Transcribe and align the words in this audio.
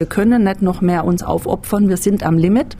Wir 0.00 0.08
können 0.08 0.44
nicht 0.44 0.62
noch 0.62 0.80
mehr 0.80 1.04
uns 1.04 1.24
aufopfern, 1.24 1.88
wir 1.88 1.96
sind 1.96 2.22
am 2.22 2.38
Limit. 2.38 2.76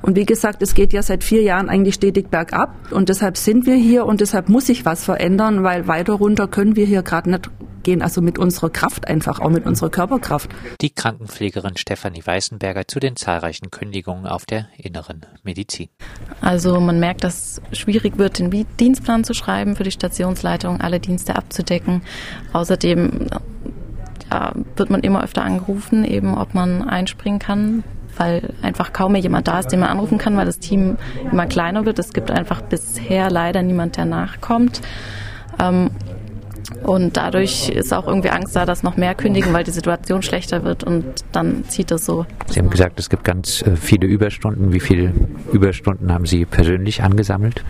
Und 0.00 0.16
wie 0.16 0.24
gesagt, 0.24 0.62
es 0.62 0.72
geht 0.72 0.94
ja 0.94 1.02
seit 1.02 1.22
vier 1.22 1.42
Jahren 1.42 1.68
eigentlich 1.68 1.96
stetig 1.96 2.30
bergab 2.30 2.74
und 2.92 3.10
deshalb 3.10 3.36
sind 3.36 3.66
wir 3.66 3.74
hier 3.74 4.06
und 4.06 4.22
deshalb 4.22 4.48
muss 4.48 4.68
sich 4.68 4.86
was 4.86 5.04
verändern, 5.04 5.64
weil 5.64 5.86
weiter 5.86 6.14
runter 6.14 6.48
können 6.48 6.74
wir 6.74 6.86
hier 6.86 7.02
gerade 7.02 7.28
nicht 7.28 7.50
gehen, 7.82 8.00
also 8.00 8.22
mit 8.22 8.38
unserer 8.38 8.70
Kraft 8.70 9.06
einfach, 9.06 9.38
auch 9.40 9.50
mit 9.50 9.66
unserer 9.66 9.90
Körperkraft. 9.90 10.50
Die 10.80 10.88
Krankenpflegerin 10.88 11.76
Stefanie 11.76 12.22
Weißenberger 12.24 12.88
zu 12.88 13.00
den 13.00 13.16
zahlreichen 13.16 13.70
Kündigungen 13.70 14.26
auf 14.26 14.46
der 14.46 14.66
inneren 14.78 15.26
Medizin. 15.42 15.90
Also 16.40 16.80
man 16.80 16.98
merkt, 16.98 17.22
dass 17.22 17.60
es 17.70 17.78
schwierig 17.78 18.16
wird, 18.16 18.38
den 18.38 18.66
Dienstplan 18.80 19.24
zu 19.24 19.34
schreiben 19.34 19.76
für 19.76 19.84
die 19.84 19.90
Stationsleitung, 19.90 20.80
alle 20.80 21.00
Dienste 21.00 21.36
abzudecken. 21.36 22.00
Außerdem 22.54 23.28
ja, 24.30 24.52
wird 24.76 24.90
man 24.90 25.00
immer 25.00 25.22
öfter 25.22 25.42
angerufen, 25.42 26.04
eben 26.04 26.36
ob 26.36 26.54
man 26.54 26.82
einspringen 26.82 27.38
kann, 27.38 27.84
weil 28.16 28.54
einfach 28.62 28.92
kaum 28.92 29.12
mehr 29.12 29.20
jemand 29.20 29.48
da 29.48 29.58
ist, 29.58 29.68
den 29.68 29.80
man 29.80 29.90
anrufen 29.90 30.18
kann, 30.18 30.36
weil 30.36 30.46
das 30.46 30.58
Team 30.58 30.96
immer 31.30 31.46
kleiner 31.46 31.84
wird. 31.84 31.98
Es 31.98 32.12
gibt 32.12 32.30
einfach 32.30 32.62
bisher 32.62 33.30
leider 33.30 33.62
niemand, 33.62 33.96
der 33.96 34.04
nachkommt. 34.04 34.80
Ähm, 35.58 35.90
und 36.82 37.16
dadurch 37.16 37.68
ist 37.68 37.92
auch 37.92 38.06
irgendwie 38.06 38.30
Angst 38.30 38.54
da, 38.56 38.66
dass 38.66 38.82
noch 38.82 38.96
mehr 38.96 39.14
kündigen, 39.14 39.52
weil 39.52 39.64
die 39.64 39.70
Situation 39.70 40.22
schlechter 40.22 40.64
wird 40.64 40.84
und 40.84 41.04
dann 41.32 41.64
zieht 41.68 41.90
es 41.90 42.04
so. 42.04 42.26
Sie 42.48 42.58
haben 42.58 42.70
gesagt, 42.70 42.98
es 42.98 43.08
gibt 43.08 43.24
ganz 43.24 43.62
äh, 43.62 43.76
viele 43.76 44.06
Überstunden. 44.06 44.72
Wie 44.72 44.80
viele 44.80 45.12
Überstunden 45.52 46.12
haben 46.12 46.26
Sie 46.26 46.44
persönlich 46.44 47.02
angesammelt? 47.02 47.64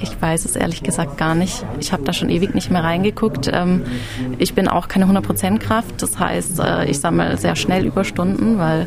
Ich 0.00 0.20
weiß 0.20 0.44
es 0.44 0.56
ehrlich 0.56 0.82
gesagt 0.82 1.18
gar 1.18 1.34
nicht. 1.34 1.64
Ich 1.80 1.92
habe 1.92 2.04
da 2.04 2.12
schon 2.12 2.30
ewig 2.30 2.54
nicht 2.54 2.70
mehr 2.70 2.82
reingeguckt. 2.82 3.50
Ähm, 3.52 3.82
ich 4.38 4.54
bin 4.54 4.68
auch 4.68 4.88
keine 4.88 5.06
100% 5.06 5.58
Kraft. 5.58 6.02
Das 6.02 6.18
heißt, 6.18 6.60
äh, 6.60 6.86
ich 6.86 7.00
sammle 7.00 7.36
sehr 7.36 7.56
schnell 7.56 7.86
Überstunden, 7.86 8.58
weil 8.58 8.86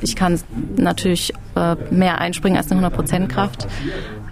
ich 0.00 0.16
kann 0.16 0.38
natürlich 0.76 1.32
äh, 1.54 1.76
mehr 1.90 2.20
einspringen 2.20 2.58
als 2.58 2.70
eine 2.70 2.86
100% 2.86 3.28
Kraft. 3.28 3.66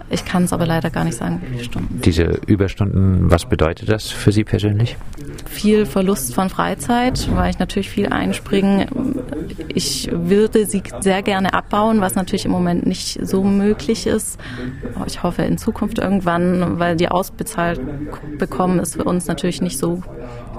Ich 0.09 0.23
kann 0.23 0.43
es 0.43 0.53
aber 0.53 0.65
leider 0.65 0.91
gar 0.91 1.03
nicht 1.03 1.17
sagen, 1.17 1.41
wie 1.41 1.53
viele 1.53 1.63
Stunden. 1.63 2.01
Diese 2.01 2.39
Überstunden, 2.45 3.31
was 3.31 3.45
bedeutet 3.45 3.89
das 3.89 4.11
für 4.11 4.31
Sie 4.31 4.43
persönlich? 4.43 4.97
Viel 5.55 5.85
Verlust 5.85 6.35
von 6.35 6.49
Freizeit, 6.49 7.29
weil 7.33 7.49
ich 7.49 7.59
natürlich 7.59 7.89
viel 7.89 8.07
einspringe. 8.07 8.87
Ich 9.73 10.09
würde 10.11 10.65
sie 10.65 10.83
sehr 10.99 11.23
gerne 11.23 11.53
abbauen, 11.53 12.01
was 12.01 12.15
natürlich 12.15 12.43
im 12.43 12.51
Moment 12.51 12.85
nicht 12.85 13.25
so 13.25 13.41
möglich 13.41 14.05
ist. 14.05 14.37
Ich 15.07 15.23
hoffe 15.23 15.43
in 15.43 15.57
Zukunft 15.57 15.97
irgendwann, 15.97 16.77
weil 16.77 16.97
die 16.97 17.07
ausbezahlt 17.07 17.79
bekommen 18.37 18.79
ist 18.79 18.95
für 18.95 19.05
uns 19.05 19.27
natürlich 19.27 19.61
nicht 19.61 19.77
so 19.77 20.03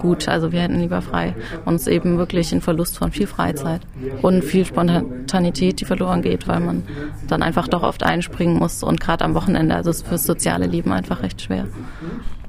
gut. 0.00 0.28
Also 0.28 0.50
wir 0.50 0.62
hätten 0.62 0.80
lieber 0.80 1.02
frei. 1.02 1.34
Und 1.66 1.74
es 1.74 1.82
ist 1.82 1.88
eben 1.88 2.16
wirklich 2.16 2.52
ein 2.52 2.62
Verlust 2.62 2.96
von 2.96 3.12
viel 3.12 3.26
Freizeit 3.26 3.82
und 4.22 4.44
viel 4.44 4.64
Spontanität, 4.64 5.80
die 5.80 5.84
verloren 5.84 6.22
geht, 6.22 6.48
weil 6.48 6.60
man 6.60 6.84
dann 7.28 7.42
einfach 7.42 7.68
doch 7.68 7.82
oft 7.82 8.02
einspringen 8.02 8.58
muss 8.58 8.82
und 8.82 8.98
gerade 8.98 9.24
am 9.26 9.34
Wochenende, 9.34 9.74
also 9.74 9.90
ist 9.90 10.06
fürs 10.06 10.24
soziale 10.24 10.66
Leben 10.66 10.92
einfach 10.92 11.22
recht 11.22 11.42
schwer. 11.42 11.66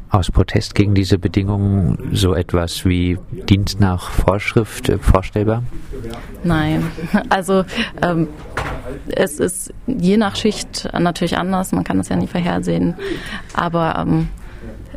Aus 0.10 0.32
Protest 0.32 0.76
gegen 0.76 0.94
diese 0.94 1.18
Bedingungen 1.18 2.10
so 2.14 2.34
etwas 2.34 2.86
wie 2.86 3.18
Dienst 3.50 3.80
nach 3.80 4.10
Vorschrift 4.10 4.90
äh, 4.90 4.98
vorstellbar? 4.98 5.64
Nein, 6.44 6.84
also 7.30 7.66
ähm, 8.02 8.28
es 9.08 9.40
ist 9.40 9.74
je 9.86 10.18
nach 10.18 10.36
Schicht 10.36 10.88
natürlich 10.98 11.38
anders, 11.38 11.72
man 11.72 11.84
kann 11.84 11.98
das 11.98 12.10
ja 12.10 12.16
nie 12.16 12.28
vorhersehen, 12.28 12.96
aber 13.54 13.96
ähm, 14.00 14.30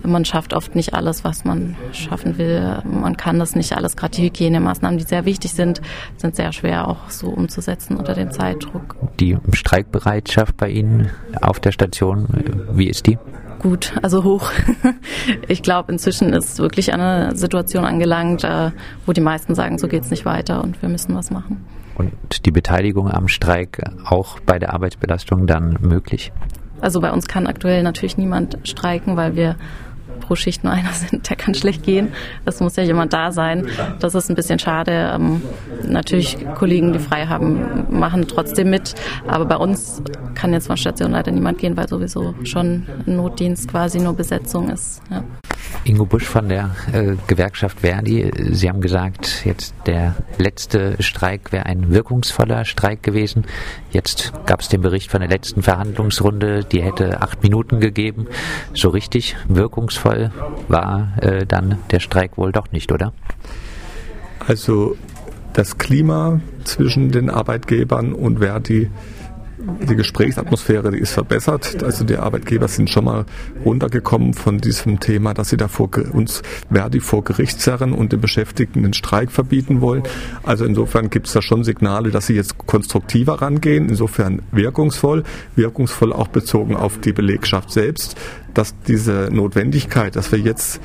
man 0.03 0.25
schafft 0.25 0.55
oft 0.55 0.75
nicht 0.75 0.94
alles, 0.94 1.25
was 1.25 1.44
man 1.44 1.77
schaffen 1.92 2.38
will. 2.38 2.78
Man 2.84 3.16
kann 3.16 3.38
das 3.38 3.55
nicht 3.55 3.77
alles. 3.77 3.97
Gerade 3.97 4.16
die 4.16 4.22
Hygienemaßnahmen, 4.22 4.98
die 4.98 5.05
sehr 5.05 5.25
wichtig 5.25 5.53
sind, 5.53 5.81
sind 6.16 6.36
sehr 6.36 6.53
schwer 6.53 6.88
auch 6.88 7.11
so 7.11 7.28
umzusetzen 7.28 7.97
unter 7.97 8.14
dem 8.14 8.31
Zeitdruck. 8.31 8.97
Die 9.19 9.36
Streikbereitschaft 9.53 10.56
bei 10.56 10.70
Ihnen 10.70 11.11
auf 11.41 11.61
der 11.61 11.72
Station, 11.72 12.28
wie 12.72 12.88
ist 12.88 13.06
die? 13.06 13.19
Gut, 13.61 13.92
also 14.03 14.25
hoch. 14.25 14.50
Ich 15.48 15.62
glaube, 15.62 15.93
inzwischen 15.93 16.32
ist 16.32 16.59
wirklich 16.59 16.93
eine 16.93 17.37
Situation 17.37 17.84
angelangt, 17.84 18.44
äh, 18.44 18.71
wo 19.06 19.12
die 19.12 19.21
meisten 19.21 19.54
sagen, 19.54 19.78
so 19.78 19.87
geht 19.87 20.03
es 20.03 20.10
nicht 20.10 20.25
weiter 20.25 20.62
und 20.62 20.81
wir 20.82 20.88
müssen 20.88 21.15
was 21.15 21.31
machen. 21.31 21.65
Und 21.94 22.47
die 22.47 22.50
Beteiligung 22.50 23.10
am 23.10 23.28
Streik 23.28 23.82
auch 24.04 24.41
bei 24.41 24.59
der 24.59 24.72
Arbeitsbelastung 24.72 25.47
dann 25.47 25.76
möglich? 25.81 26.32
Also 26.81 27.00
bei 27.00 27.12
uns 27.12 27.28
kann 27.28 27.47
aktuell 27.47 27.82
natürlich 27.82 28.16
niemand 28.16 28.59
streiken, 28.65 29.16
weil 29.16 29.37
wir 29.37 29.56
pro 30.30 30.36
Schicht 30.36 30.62
nur 30.62 30.72
einer 30.72 30.92
sind, 30.92 31.28
der 31.28 31.36
kann 31.36 31.54
schlecht 31.54 31.82
gehen. 31.82 32.12
Es 32.44 32.60
muss 32.60 32.76
ja 32.76 32.84
jemand 32.84 33.12
da 33.12 33.32
sein. 33.32 33.66
Das 33.98 34.14
ist 34.14 34.30
ein 34.30 34.36
bisschen 34.36 34.60
schade. 34.60 35.10
Ähm, 35.12 35.42
natürlich 35.82 36.38
Kollegen, 36.54 36.92
die 36.92 37.00
frei 37.00 37.26
haben, 37.26 37.86
machen 37.91 38.28
trotzdem 38.28 38.70
mit. 38.70 38.94
Aber 39.26 39.44
bei 39.44 39.56
uns 39.56 40.00
kann 40.36 40.52
jetzt 40.52 40.69
von 40.69 40.76
Station 40.76 41.10
leider 41.10 41.32
niemand 41.32 41.58
gehen, 41.58 41.76
weil 41.76 41.88
sowieso 41.88 42.36
schon 42.44 42.86
Notdienst 43.06 43.69
quasi 43.69 43.98
nur 43.98 44.12
Besetzung 44.14 44.70
ist. 44.70 45.02
Ja. 45.10 45.24
Ingo 45.90 46.06
Busch 46.06 46.24
von 46.24 46.48
der 46.48 46.70
äh, 46.92 47.16
Gewerkschaft 47.26 47.80
Verdi. 47.80 48.30
Sie 48.52 48.68
haben 48.68 48.80
gesagt, 48.80 49.44
jetzt 49.44 49.74
der 49.86 50.14
letzte 50.38 50.94
Streik 51.02 51.50
wäre 51.50 51.66
ein 51.66 51.90
wirkungsvoller 51.90 52.64
Streik 52.64 53.02
gewesen. 53.02 53.44
Jetzt 53.90 54.32
gab 54.46 54.60
es 54.60 54.68
den 54.68 54.82
Bericht 54.82 55.10
von 55.10 55.18
der 55.18 55.28
letzten 55.28 55.62
Verhandlungsrunde, 55.62 56.62
die 56.62 56.80
hätte 56.80 57.20
acht 57.22 57.42
Minuten 57.42 57.80
gegeben. 57.80 58.28
So 58.72 58.90
richtig 58.90 59.34
wirkungsvoll 59.48 60.30
war 60.68 61.12
äh, 61.22 61.44
dann 61.44 61.78
der 61.90 61.98
Streik 61.98 62.38
wohl 62.38 62.52
doch 62.52 62.70
nicht, 62.70 62.92
oder? 62.92 63.12
Also 64.46 64.96
das 65.54 65.76
Klima 65.76 66.40
zwischen 66.62 67.10
den 67.10 67.28
Arbeitgebern 67.28 68.12
und 68.12 68.38
Verdi 68.38 68.88
die 69.60 69.97
Gesprächsatmosphäre 69.97 70.91
die 70.91 70.98
ist 70.98 71.12
verbessert. 71.12 71.82
Also 71.82 72.04
die 72.04 72.16
Arbeitgeber 72.16 72.69
sind 72.69 72.91
schon 72.91 73.04
mal 73.04 73.25
runtergekommen 73.65 74.34
von 74.34 74.59
diesem 74.59 75.00
Thema, 75.00 75.34
dass 75.34 75.50
sie 75.50 75.56
da 75.56 75.69
vor, 75.69 75.91
uns 76.12 76.43
Verdi 76.71 77.00
vor 77.00 77.25
Gericht 77.25 77.60
zerren 77.60 77.93
und 77.93 78.12
den 78.12 78.20
Beschäftigten 78.20 78.82
den 78.82 78.93
Streik 78.93 79.31
verbieten 79.31 79.81
wollen. 79.81 80.03
Also 80.43 80.65
insofern 80.65 81.10
gibt 81.10 81.26
es 81.26 81.32
da 81.32 81.43
schon 81.43 81.65
Signale, 81.65 82.10
dass 82.10 82.26
sie 82.26 82.34
jetzt 82.34 82.59
konstruktiver 82.59 83.43
rangehen, 83.43 83.88
insofern 83.88 84.43
wirkungsvoll, 84.53 85.25
wirkungsvoll 85.56 86.12
auch 86.12 86.28
bezogen 86.28 86.76
auf 86.76 86.99
die 86.99 87.12
Belegschaft 87.12 87.70
selbst, 87.70 88.16
dass 88.54 88.75
diese 88.87 89.28
Notwendigkeit, 89.31 90.16
dass 90.16 90.32
wir 90.32 90.38
jetzt 90.38 90.81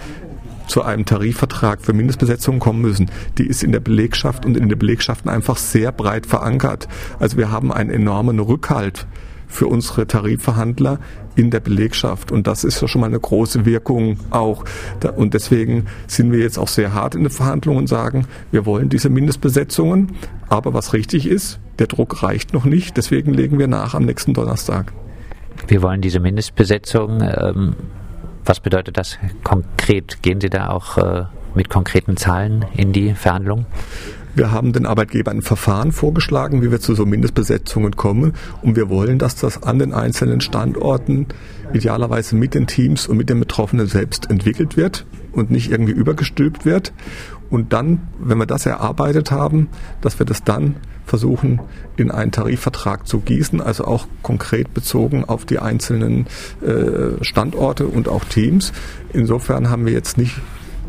zu 0.68 0.82
einem 0.82 1.06
Tarifvertrag 1.06 1.82
für 1.82 1.94
Mindestbesetzungen 1.94 2.60
kommen 2.60 2.82
müssen, 2.82 3.12
die 3.38 3.48
ist 3.48 3.64
in 3.64 3.72
der 3.72 3.80
Belegschaft 3.80 4.46
und 4.46 4.58
in 4.58 4.70
den 4.70 4.80
Belegschaften 4.80 5.30
einfach 5.30 5.58
sehr 5.58 5.92
breit 5.92 6.26
verankert. 6.26 6.88
Also 7.20 7.38
wir 7.38 7.52
haben 7.52 7.72
einen 7.72 7.90
enormen 7.90 8.40
Rückhalt 8.40 9.08
für 9.48 9.68
unsere 9.68 10.08
Tarifverhandler 10.08 11.00
in 11.36 11.52
der 11.52 11.60
Belegschaft. 11.60 12.32
Und 12.32 12.48
das 12.48 12.64
ist 12.64 12.82
ja 12.82 12.88
schon 12.88 13.02
mal 13.02 13.08
eine 13.08 13.20
große 13.20 13.66
Wirkung 13.66 14.18
auch. 14.32 14.66
Und 15.16 15.34
deswegen 15.34 15.86
sind 16.08 16.32
wir 16.32 16.40
jetzt 16.40 16.58
auch 16.58 16.68
sehr 16.68 16.94
hart 16.94 17.16
in 17.16 17.24
den 17.24 17.30
Verhandlungen 17.30 17.80
und 17.80 17.88
sagen, 17.88 18.28
wir 18.52 18.66
wollen 18.66 18.90
diese 18.90 19.10
Mindestbesetzungen. 19.10 20.14
Aber 20.50 20.74
was 20.74 20.94
richtig 20.94 21.28
ist, 21.28 21.60
der 21.80 21.88
Druck 21.88 22.24
reicht 22.24 22.54
noch 22.54 22.66
nicht. 22.66 22.98
Deswegen 22.98 23.34
legen 23.34 23.60
wir 23.60 23.68
nach 23.68 23.94
am 23.94 24.06
nächsten 24.06 24.34
Donnerstag. 24.34 24.94
Wir 25.68 25.82
wollen 25.82 26.02
diese 26.02 26.20
Mindestbesetzung. 26.20 27.22
Ähm 27.22 27.76
was 28.46 28.60
bedeutet 28.60 28.98
das 28.98 29.18
konkret? 29.44 30.22
Gehen 30.22 30.40
Sie 30.40 30.50
da 30.50 30.70
auch 30.70 30.98
äh, 30.98 31.26
mit 31.56 31.70
konkreten 31.70 32.18
Zahlen 32.18 32.66
in 32.76 32.94
die 32.94 33.14
Verhandlungen? 33.14 33.66
Wir 34.36 34.52
haben 34.52 34.74
den 34.74 34.86
Arbeitgebern 34.86 35.38
ein 35.38 35.42
Verfahren 35.42 35.94
vorgeschlagen, 35.94 36.62
wie 36.62 36.70
wir 36.70 36.82
zu 36.82 36.94
so 36.94 37.06
Mindestbesetzungen 37.06 37.96
kommen. 37.96 38.34
Und 38.62 38.76
wir 38.76 38.90
wollen, 38.90 39.18
dass 39.18 39.36
das 39.38 39.64
an 39.64 39.80
den 39.80 39.94
einzelnen 39.94 40.42
Standorten 40.42 41.28
idealerweise 41.74 42.36
mit 42.36 42.54
den 42.54 42.68
Teams 42.68 43.08
und 43.08 43.16
mit 43.16 43.30
den 43.30 43.40
Betroffenen 43.40 43.88
selbst 43.88 44.30
entwickelt 44.30 44.76
wird 44.76 45.06
und 45.32 45.52
nicht 45.52 45.72
irgendwie 45.72 45.94
übergestülpt 45.94 46.66
wird. 46.66 46.92
Und 47.50 47.72
dann, 47.72 48.08
wenn 48.20 48.38
wir 48.38 48.46
das 48.46 48.66
erarbeitet 48.66 49.32
haben, 49.32 49.70
dass 50.02 50.20
wir 50.20 50.26
das 50.26 50.44
dann 50.44 50.76
versuchen, 51.06 51.60
in 51.98 52.12
einen 52.12 52.32
Tarifvertrag 52.32 53.08
zu 53.08 53.20
gießen, 53.20 53.62
also 53.62 53.86
auch 53.86 54.08
konkret 54.22 54.74
bezogen 54.74 55.26
auf 55.26 55.46
die 55.46 55.60
einzelnen 55.60 56.28
äh, 56.62 57.24
Standorte 57.24 57.88
und 57.88 58.08
auch 58.08 58.26
Teams. 58.26 58.74
Insofern 59.14 59.70
haben 59.70 59.86
wir 59.86 59.94
jetzt 59.94 60.18
nicht 60.18 60.36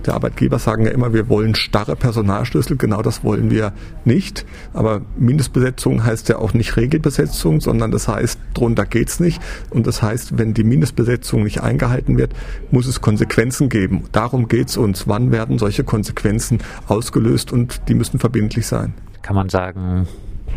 der 0.06 0.14
Arbeitgeber 0.14 0.58
sagen 0.58 0.84
ja 0.84 0.92
immer, 0.92 1.12
wir 1.12 1.28
wollen 1.28 1.54
starre 1.54 1.96
Personalschlüssel. 1.96 2.76
Genau 2.76 3.02
das 3.02 3.24
wollen 3.24 3.50
wir 3.50 3.72
nicht. 4.04 4.44
Aber 4.72 5.02
Mindestbesetzung 5.16 6.04
heißt 6.04 6.28
ja 6.28 6.38
auch 6.38 6.54
nicht 6.54 6.76
Regelbesetzung, 6.76 7.60
sondern 7.60 7.90
das 7.90 8.08
heißt, 8.08 8.38
drunter 8.54 8.86
geht's 8.86 9.20
nicht. 9.20 9.40
Und 9.70 9.86
das 9.86 10.02
heißt, 10.02 10.38
wenn 10.38 10.54
die 10.54 10.64
Mindestbesetzung 10.64 11.42
nicht 11.44 11.62
eingehalten 11.62 12.18
wird, 12.18 12.34
muss 12.70 12.86
es 12.86 13.00
Konsequenzen 13.00 13.68
geben. 13.68 14.04
Darum 14.12 14.48
geht's 14.48 14.76
uns. 14.76 15.08
Wann 15.08 15.32
werden 15.32 15.58
solche 15.58 15.84
Konsequenzen 15.84 16.58
ausgelöst 16.88 17.52
und 17.52 17.88
die 17.88 17.94
müssen 17.94 18.18
verbindlich 18.18 18.66
sein? 18.66 18.94
Kann 19.22 19.36
man 19.36 19.48
sagen, 19.48 20.06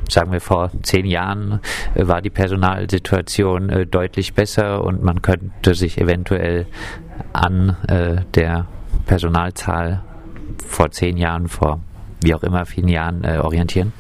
sagen 0.07 0.31
wir 0.31 0.41
vor 0.41 0.71
zehn 0.83 1.05
Jahren 1.05 1.59
äh, 1.95 2.07
war 2.07 2.21
die 2.21 2.29
Personalsituation 2.29 3.69
äh, 3.69 3.85
deutlich 3.85 4.33
besser 4.33 4.83
und 4.83 5.03
man 5.03 5.21
könnte 5.21 5.73
sich 5.73 5.99
eventuell 5.99 6.67
an 7.33 7.77
äh, 7.87 8.21
der 8.35 8.67
Personalzahl 9.09 10.03
vor 10.67 10.91
zehn 10.91 11.17
Jahren, 11.17 11.47
vor 11.47 11.79
wie 12.21 12.35
auch 12.35 12.43
immer 12.43 12.67
vielen 12.67 12.89
Jahren 12.89 13.23
äh, 13.23 13.39
orientieren? 13.39 13.91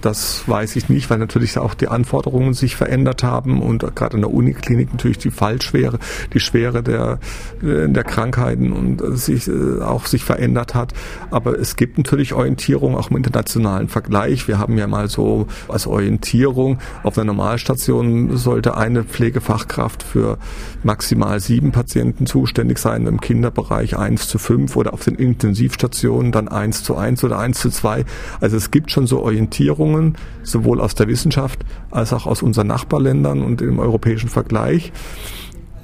Das 0.00 0.46
weiß 0.46 0.76
ich 0.76 0.88
nicht, 0.88 1.10
weil 1.10 1.18
natürlich 1.18 1.58
auch 1.58 1.74
die 1.74 1.88
Anforderungen 1.88 2.54
sich 2.54 2.76
verändert 2.76 3.22
haben 3.22 3.62
und 3.62 3.96
gerade 3.96 4.16
in 4.16 4.22
der 4.22 4.32
Uniklinik 4.32 4.92
natürlich 4.92 5.18
die 5.18 5.30
Fallschwere, 5.30 5.98
die 6.32 6.40
Schwere 6.40 6.82
der, 6.82 7.18
äh, 7.62 7.88
der 7.88 8.04
Krankheiten 8.04 8.72
und 8.72 9.02
sich 9.18 9.48
äh, 9.48 9.80
auch 9.80 10.06
sich 10.06 10.22
verändert 10.22 10.74
hat. 10.74 10.92
Aber 11.30 11.58
es 11.58 11.76
gibt 11.76 11.98
natürlich 11.98 12.34
Orientierung 12.34 12.96
auch 12.96 13.10
im 13.10 13.16
internationalen 13.16 13.88
Vergleich. 13.88 14.48
Wir 14.48 14.58
haben 14.58 14.78
ja 14.78 14.86
mal 14.86 15.08
so 15.08 15.46
als 15.68 15.86
Orientierung 15.86 16.78
auf 17.02 17.16
einer 17.16 17.24
Normalstation 17.24 18.36
sollte 18.36 18.76
eine 18.76 19.04
Pflegefachkraft 19.04 20.02
für 20.02 20.38
maximal 20.82 21.40
sieben 21.40 21.72
Patienten 21.72 22.26
zuständig 22.26 22.78
sein, 22.78 23.06
im 23.06 23.20
Kinderbereich 23.20 23.96
eins 23.96 24.28
zu 24.28 24.38
fünf 24.38 24.76
oder 24.76 24.92
auf 24.92 25.04
den 25.04 25.14
Intensivstationen 25.14 26.32
dann 26.32 26.48
eins 26.48 26.82
zu 26.82 26.96
eins 26.96 27.24
oder 27.24 27.38
eins 27.38 27.60
zu 27.60 27.70
zwei. 27.70 28.04
Also 28.40 28.56
es 28.56 28.70
gibt 28.70 28.90
schon 28.90 29.06
so 29.06 29.22
Orientierungen 29.22 29.85
Erfahrungen, 29.86 30.16
sowohl 30.42 30.80
aus 30.80 30.94
der 30.94 31.08
Wissenschaft 31.08 31.64
als 31.90 32.12
auch 32.12 32.26
aus 32.26 32.42
unseren 32.42 32.66
Nachbarländern 32.66 33.42
und 33.42 33.62
im 33.62 33.78
europäischen 33.78 34.28
Vergleich. 34.28 34.92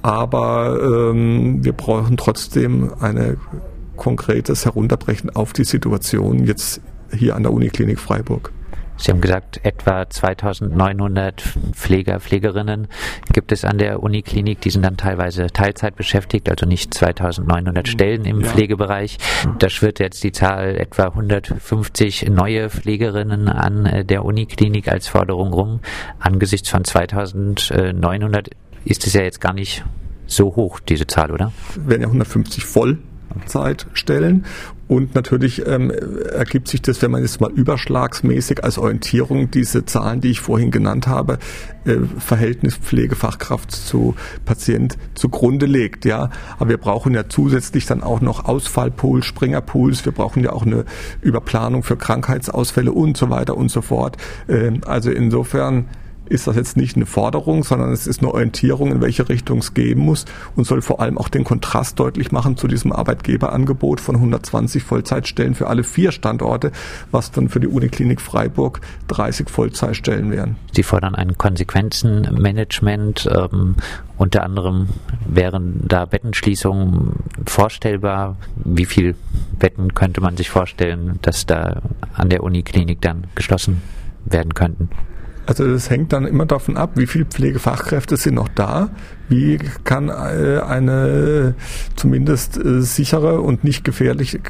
Aber 0.02 0.78
ähm, 0.82 1.64
wir 1.64 1.72
brauchen 1.72 2.16
trotzdem 2.16 2.92
ein 3.00 3.36
konkretes 3.96 4.64
Herunterbrechen 4.64 5.30
auf 5.30 5.52
die 5.52 5.64
Situation 5.64 6.44
jetzt 6.44 6.80
hier 7.12 7.36
an 7.36 7.44
der 7.44 7.52
Uniklinik 7.52 8.00
Freiburg. 8.00 8.52
Sie 9.02 9.10
haben 9.10 9.20
gesagt, 9.20 9.58
etwa 9.64 10.08
2900 10.08 11.42
Pfleger, 11.72 12.20
Pflegerinnen 12.20 12.86
gibt 13.32 13.50
es 13.50 13.64
an 13.64 13.78
der 13.78 14.00
Uniklinik. 14.00 14.60
Die 14.60 14.70
sind 14.70 14.84
dann 14.84 14.96
teilweise 14.96 15.48
Teilzeit 15.48 15.96
beschäftigt, 15.96 16.48
also 16.48 16.66
nicht 16.66 16.94
2900 16.94 17.88
Stellen 17.88 18.24
im 18.24 18.42
ja. 18.42 18.46
Pflegebereich. 18.46 19.18
Da 19.58 19.68
schwirrt 19.68 19.98
jetzt 19.98 20.22
die 20.22 20.30
Zahl 20.30 20.76
etwa 20.76 21.08
150 21.08 22.30
neue 22.30 22.70
Pflegerinnen 22.70 23.48
an 23.48 23.86
äh, 23.86 24.04
der 24.04 24.24
Uniklinik 24.24 24.86
als 24.86 25.08
Forderung 25.08 25.52
rum. 25.52 25.80
Angesichts 26.20 26.68
von 26.68 26.84
2900 26.84 28.50
ist 28.84 29.04
es 29.04 29.14
ja 29.14 29.22
jetzt 29.22 29.40
gar 29.40 29.52
nicht 29.52 29.84
so 30.26 30.54
hoch, 30.54 30.78
diese 30.78 31.08
Zahl, 31.08 31.32
oder? 31.32 31.52
Werden 31.74 32.02
ja 32.02 32.06
150 32.06 32.64
voll 32.64 32.98
Zeitstellen. 33.46 34.44
Und 34.92 35.14
natürlich 35.14 35.66
ähm, 35.66 35.90
ergibt 35.90 36.68
sich 36.68 36.82
das, 36.82 37.00
wenn 37.00 37.10
man 37.12 37.22
jetzt 37.22 37.40
mal 37.40 37.50
überschlagsmäßig 37.50 38.62
als 38.62 38.76
Orientierung 38.76 39.50
diese 39.50 39.86
Zahlen, 39.86 40.20
die 40.20 40.28
ich 40.28 40.40
vorhin 40.40 40.70
genannt 40.70 41.06
habe, 41.06 41.38
äh, 41.86 41.96
Verhältnis 42.18 42.76
Pflegefachkraft 42.76 43.72
zu 43.72 44.14
Patient 44.44 44.98
zugrunde 45.14 45.64
legt. 45.64 46.04
Ja, 46.04 46.28
aber 46.58 46.68
wir 46.68 46.76
brauchen 46.76 47.14
ja 47.14 47.26
zusätzlich 47.26 47.86
dann 47.86 48.02
auch 48.02 48.20
noch 48.20 48.44
Ausfallpools, 48.44 49.24
Springerpools. 49.24 50.04
Wir 50.04 50.12
brauchen 50.12 50.44
ja 50.44 50.52
auch 50.52 50.66
eine 50.66 50.84
Überplanung 51.22 51.84
für 51.84 51.96
Krankheitsausfälle 51.96 52.92
und 52.92 53.16
so 53.16 53.30
weiter 53.30 53.56
und 53.56 53.70
so 53.70 53.80
fort. 53.80 54.18
Ähm, 54.46 54.82
also 54.84 55.10
insofern 55.10 55.86
ist 56.26 56.46
das 56.46 56.56
jetzt 56.56 56.76
nicht 56.76 56.96
eine 56.96 57.06
Forderung, 57.06 57.64
sondern 57.64 57.92
es 57.92 58.06
ist 58.06 58.20
eine 58.20 58.32
Orientierung, 58.32 58.92
in 58.92 59.00
welche 59.00 59.28
Richtung 59.28 59.58
es 59.58 59.74
gehen 59.74 59.98
muss 59.98 60.24
und 60.56 60.66
soll 60.66 60.82
vor 60.82 61.00
allem 61.00 61.18
auch 61.18 61.28
den 61.28 61.44
Kontrast 61.44 61.98
deutlich 61.98 62.32
machen 62.32 62.56
zu 62.56 62.68
diesem 62.68 62.92
Arbeitgeberangebot 62.92 64.00
von 64.00 64.16
120 64.16 64.82
Vollzeitstellen 64.82 65.54
für 65.54 65.66
alle 65.68 65.84
vier 65.84 66.12
Standorte, 66.12 66.72
was 67.10 67.30
dann 67.30 67.48
für 67.48 67.60
die 67.60 67.66
Uniklinik 67.66 68.20
Freiburg 68.20 68.80
30 69.08 69.50
Vollzeitstellen 69.50 70.30
wären. 70.30 70.56
Sie 70.72 70.82
fordern 70.82 71.14
ein 71.14 71.36
Konsequenzenmanagement. 71.36 73.28
Ähm, 73.32 73.76
unter 74.16 74.44
anderem 74.44 74.88
wären 75.26 75.82
da 75.86 76.04
Bettenschließungen 76.04 77.14
vorstellbar. 77.46 78.36
Wie 78.56 78.86
viel 78.86 79.16
Betten 79.58 79.94
könnte 79.94 80.20
man 80.20 80.36
sich 80.36 80.48
vorstellen, 80.48 81.18
dass 81.22 81.46
da 81.46 81.82
an 82.14 82.28
der 82.28 82.42
Uniklinik 82.42 83.00
dann 83.00 83.26
geschlossen 83.34 83.82
werden 84.24 84.54
könnten? 84.54 84.88
Also 85.46 85.66
das 85.66 85.90
hängt 85.90 86.12
dann 86.12 86.26
immer 86.26 86.46
davon 86.46 86.76
ab, 86.76 86.92
wie 86.94 87.06
viele 87.06 87.24
Pflegefachkräfte 87.24 88.16
sind 88.16 88.34
noch 88.34 88.48
da, 88.48 88.90
wie 89.32 89.58
kann 89.84 90.08
äh, 90.10 90.60
eine 90.60 91.54
zumindest 91.96 92.58
äh, 92.58 92.82
sichere 92.82 93.40
und 93.40 93.64
nicht 93.64 93.82
gefährliche, 93.82 94.40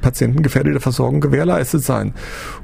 patientengefährdete 0.00 0.80
Versorgung 0.80 1.20
gewährleistet 1.20 1.82
sein. 1.84 2.14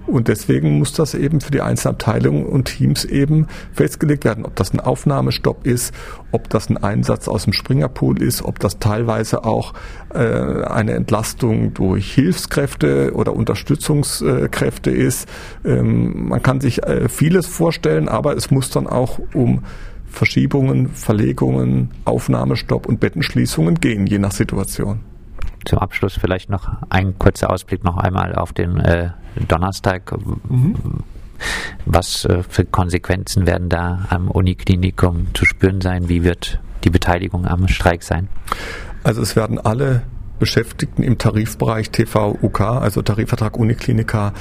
Und 0.07 0.29
deswegen 0.29 0.79
muss 0.79 0.95
das 0.95 1.13
eben 1.13 1.43
für 1.43 1.51
die 1.51 1.61
einzelnen 1.61 1.97
Abteilungen 1.97 2.47
und 2.47 2.65
Teams 2.65 3.05
eben 3.05 3.49
festgelegt 3.75 4.25
werden, 4.25 4.47
ob 4.47 4.57
das 4.57 4.73
ein 4.73 4.81
Aufnahmestopp 4.81 5.67
ist, 5.67 5.93
ob 6.33 6.49
das 6.49 6.71
ein 6.71 6.79
Einsatz 6.79 7.29
aus 7.29 7.45
dem 7.45 7.53
Springerpool 7.53 8.23
ist, 8.23 8.43
ob 8.43 8.59
das 8.59 8.79
teilweise 8.79 9.45
auch 9.45 9.75
äh, 10.15 10.19
eine 10.19 10.93
Entlastung 10.93 11.75
durch 11.75 12.15
Hilfskräfte 12.15 13.13
oder 13.15 13.35
Unterstützungskräfte 13.35 14.91
ist. 14.91 15.29
Ähm, 15.67 16.29
man 16.29 16.43
kann 16.43 16.61
sich 16.61 16.81
vieles 17.09 17.47
vorstellen, 17.47 18.09
aber 18.09 18.37
es 18.37 18.51
muss 18.51 18.71
dann 18.71 18.87
auch 18.87 19.21
um 19.35 19.63
Verschiebungen, 20.11 20.89
Verlegungen, 20.89 21.91
Aufnahmestopp 22.05 22.87
und 22.87 23.01
Bettenschließungen 23.01 23.77
gehen, 23.77 24.07
je 24.07 24.19
nach 24.19 24.33
Situation. 24.33 25.01
Zum 25.65 25.79
Abschluss 25.79 26.15
vielleicht 26.19 26.51
noch 26.51 26.69
ein 26.89 27.19
kurzer 27.19 27.51
Ausblick 27.51 27.85
noch 27.85 27.99
einmal 27.99 28.35
auf 28.35 28.53
den 28.53 28.79
äh, 28.79 29.11
Donnerstag. 29.49 30.13
Mhm. 30.49 30.77
Was 31.85 32.25
äh, 32.25 32.43
für 32.43 32.65
Konsequenzen 32.65 33.47
werden 33.47 33.69
da 33.69 34.07
am 34.11 34.31
Uniklinikum 34.31 35.29
zu 35.35 35.45
spüren 35.45 35.81
sein? 35.81 36.09
Wie 36.09 36.25
wird 36.25 36.61
die 36.85 36.91
Beteiligung 36.91 37.47
am 37.47 37.69
Streik 37.69 38.03
sein? 38.03 38.29
Also 39.05 39.23
es 39.23 39.37
werden 39.37 39.59
alle 39.59 40.03
Beschäftigten 40.39 41.03
im 41.03 41.19
Tarifbereich 41.19 41.91
TVUK, 41.91 42.61
also 42.61 43.03
Tarifvertrag 43.03 43.57
Unikliniker, 43.59 44.33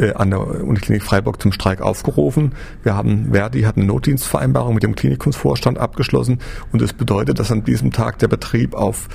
äh, 0.00 0.14
an 0.14 0.30
der 0.30 0.40
Uniklinik 0.64 1.02
Freiburg 1.02 1.40
zum 1.40 1.52
Streik 1.52 1.82
aufgerufen. 1.82 2.52
Wir 2.82 2.94
haben, 2.94 3.32
Verdi 3.32 3.62
hat 3.62 3.76
eine 3.76 3.86
Notdienstvereinbarung 3.86 4.74
mit 4.74 4.82
dem 4.82 4.94
Klinikumsvorstand 4.94 5.78
abgeschlossen 5.78 6.38
und 6.72 6.82
es 6.82 6.90
das 6.90 6.98
bedeutet, 6.98 7.38
dass 7.38 7.52
an 7.52 7.62
diesem 7.62 7.92
Tag 7.92 8.18
der 8.18 8.28
Betrieb 8.28 8.74
auf 8.74 9.08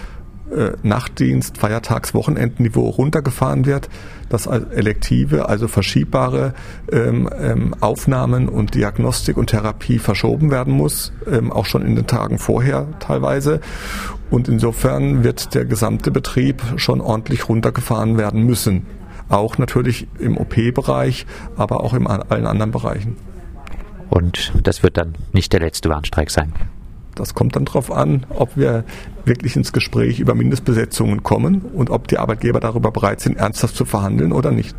äh, 0.52 0.74
Nachtdienst, 0.84 1.58
Feiertags, 1.58 2.14
Wochenendniveau 2.14 2.88
runtergefahren 2.88 3.66
wird, 3.66 3.90
dass 4.30 4.46
elektive, 4.46 5.50
also 5.50 5.68
verschiebbare 5.68 6.54
ähm, 6.92 7.30
ähm, 7.38 7.74
Aufnahmen 7.80 8.48
und 8.48 8.76
Diagnostik 8.76 9.38
und 9.38 9.48
Therapie 9.48 9.98
verschoben 9.98 10.52
werden 10.52 10.74
muss, 10.74 11.14
ähm, 11.30 11.52
auch 11.52 11.66
schon 11.66 11.86
in 11.86 11.96
den 11.96 12.08
Tagen 12.08 12.38
vorher 12.38 12.88
teilweise. 13.00 13.60
Und 14.30 14.48
insofern 14.48 15.24
wird 15.24 15.56
der 15.56 15.66
gesamte 15.66 16.12
Betrieb 16.12 16.62
schon 16.78 17.02
ordentlich 17.02 17.50
runtergefahren 17.50 18.18
werden 18.18 18.44
müssen. 18.44 18.86
Auch 19.30 19.58
natürlich 19.58 20.08
im 20.20 20.38
OP-Bereich, 20.38 21.26
aber 21.56 21.84
auch 21.84 21.94
in 21.94 22.06
allen 22.08 22.46
anderen 22.46 22.72
Bereichen. 22.72 23.18
Und 24.10 24.54
das 24.64 24.84
wird 24.84 24.98
dann 24.98 25.16
nicht 25.34 25.52
der 25.52 25.60
letzte 25.60 25.90
Warnstreik 25.90 26.30
sein. 26.30 26.54
Das 27.16 27.34
kommt 27.34 27.56
dann 27.56 27.66
darauf 27.66 27.92
an, 27.92 28.26
ob 28.30 28.58
wir 28.58 28.84
wirklich 29.24 29.56
ins 29.56 29.72
Gespräch 29.74 30.20
über 30.20 30.36
Mindestbesetzungen 30.36 31.24
kommen 31.24 31.62
und 31.62 31.90
ob 31.90 32.08
die 32.08 32.18
Arbeitgeber 32.18 32.60
darüber 32.60 32.92
bereit 32.92 33.22
sind, 33.22 33.38
ernsthaft 33.38 33.76
zu 33.76 33.86
verhandeln 33.86 34.32
oder 34.32 34.52
nicht. 34.52 34.76